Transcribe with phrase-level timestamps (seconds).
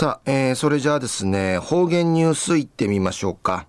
[0.00, 3.66] さあ、えー、それじゃあですね、方言ニュースいってみましょうか。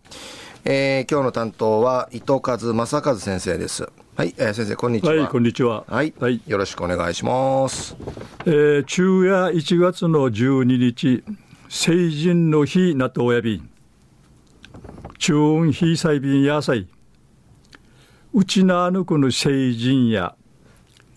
[0.64, 3.90] えー、今日の担当は伊藤和正和先生です。
[4.16, 5.14] はい、えー、先生こんにちは。
[5.14, 5.84] はい、こんにちは。
[5.90, 7.98] はい、はい、よろしくお願いします。
[8.46, 11.26] えー、昼夜1月の12日、
[11.68, 13.62] 成人の日なとおやび。
[15.18, 16.88] 中運非細便野菜。
[18.34, 20.34] うちなぬくの成人や。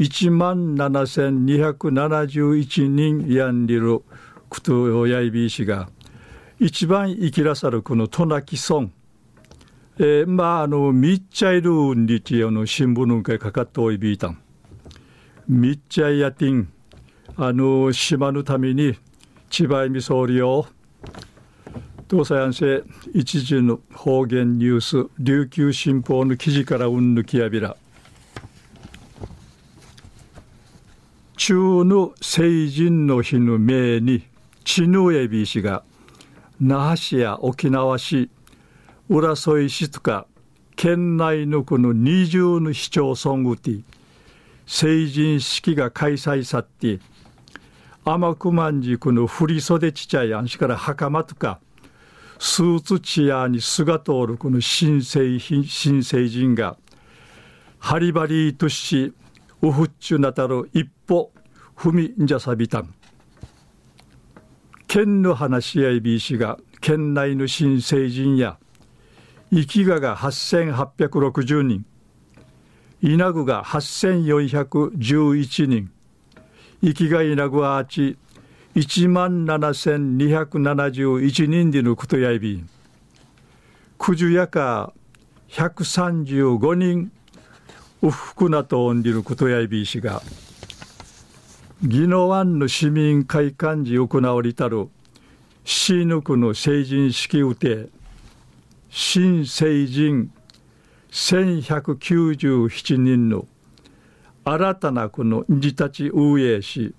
[0.01, 4.03] 1万7271人やんりる
[4.55, 5.89] くとやいびいしが
[6.61, 8.93] 一番生きらさるこのトナキソン
[9.97, 14.39] えー、まああのミッチャイルーンリチヨの新聞の会かかっておいびいたん
[15.49, 16.69] ミッチャイヤティン
[17.37, 18.97] あの島のために
[19.51, 20.67] 千葉恵美総理を
[22.11, 27.77] 東西安政一時の方言ニュース琉球新報の記事からうんぬきやびら
[31.37, 34.34] 中の成人の日の命に
[34.65, 35.85] 地のエビ氏が
[36.59, 38.31] 那覇市や沖縄市
[39.11, 40.27] 浦添市とか
[40.75, 43.81] 県内のこの20の市町村うて
[44.67, 46.99] 成人式が開催さって
[48.07, 51.61] 甘くまんじこの振袖ちっちゃいあんしから袴とか
[52.39, 56.77] スーツチアに姿をるこの新成新成人が
[57.79, 59.13] ハリバリーとし
[59.61, 61.31] ウフッチュなたる一歩
[61.77, 62.95] 踏みんじゃさびたん。
[64.95, 68.59] 県の話し合い B 氏が県内の新成人や
[69.53, 71.85] 生きがが8860人
[73.03, 75.91] 稲具が8411人
[76.81, 78.17] 生きが稲具アーチ
[78.77, 82.65] 1万7271人でのことやいび
[83.99, 84.93] くじゅやか
[85.49, 87.11] 135人
[88.01, 90.23] うふくなとおんりることやいびしが
[91.87, 94.89] 宜野湾の市民会館時行われたる
[95.67, 97.91] シヌクの成人式予定。
[98.89, 100.31] 新成人。
[101.11, 103.47] 1197人の。
[104.47, 106.95] 新たなこの自たち運営し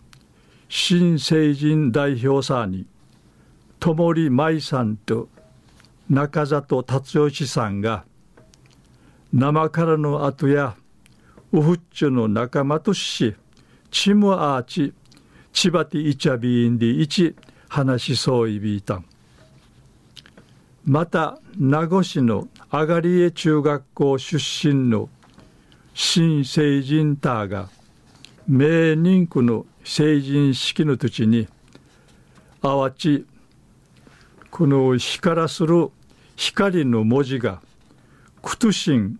[0.69, 2.85] 新成人代表さに。
[3.79, 5.29] 友利舞さんと。
[6.11, 8.05] 中里達義さんが。
[9.33, 10.75] 生からの後や
[11.51, 13.35] ウフッチョの仲間とし
[13.91, 14.93] チムアーチ
[15.53, 17.35] チバティイチャビーンディイチ
[17.69, 19.05] 話しそういびいたん。
[20.85, 25.09] また名護市のあがりえ中学校出身の
[25.95, 27.69] 新成人ターが
[28.47, 31.47] 名人区の成人式の土地に
[32.61, 33.25] あわち
[34.51, 35.89] この光らする
[36.35, 37.61] 光の文字が
[38.43, 39.19] クトシン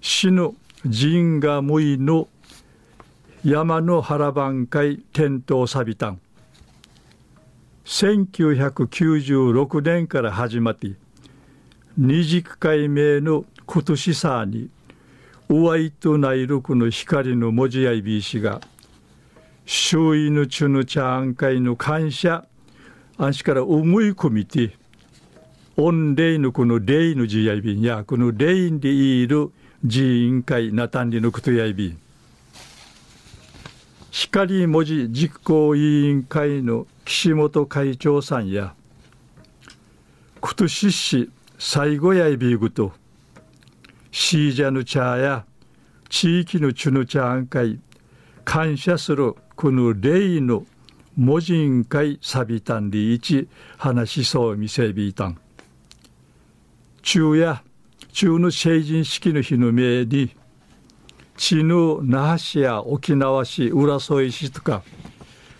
[0.00, 2.28] 死ぬ人がむいの
[3.44, 6.20] 山の原番会点灯さびたん。
[7.84, 10.92] 1996年から始まって
[12.00, 14.70] 20回目の今年さに
[15.50, 18.62] うわいとないるこの光の文字やいびいしが
[19.66, 22.46] 周囲のチュヌチャーン会の感謝
[23.18, 24.74] あんしから思い込みて
[25.76, 29.52] 御礼のこの礼の字やいびんやこの礼でいる
[29.86, 32.03] 寺院会なたんりのことやいびん。
[34.14, 38.72] 光文字実行委員会の岸本会長さんや
[40.40, 42.92] 今年市最後やいびぐと
[44.12, 45.44] シージャヌチャーや
[46.08, 47.80] 地域のチュヌチャーン会
[48.44, 50.64] 感謝するこの礼の
[51.16, 53.48] 文人会サビタンリーチ
[53.78, 55.38] 話しそう見せびいたん。
[57.02, 57.64] 中や
[58.12, 60.36] 中の成人式の日の命に
[61.36, 64.82] 地の那覇市や沖縄市浦添市とか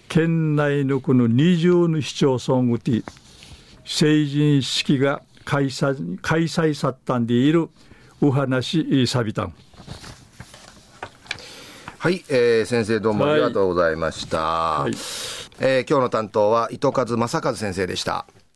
[0.08, 3.02] 県内のこの20の市町村うて
[3.84, 7.68] 成人式が開催開催さったんでいる
[8.20, 9.54] お話さびたん。
[11.98, 14.92] はい、えー、先生どうもありがとうございました、はいはい、
[15.58, 18.26] えー、今日の担当は糸数正和先生でした